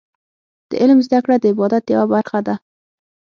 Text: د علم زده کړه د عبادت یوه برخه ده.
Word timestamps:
د 0.69 0.71
علم 0.81 0.99
زده 1.07 1.19
کړه 1.25 1.35
د 1.39 1.45
عبادت 1.51 1.83
یوه 1.93 2.05
برخه 2.13 2.39
ده. 2.47 2.55